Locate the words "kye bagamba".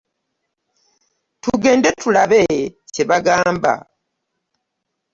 2.93-3.73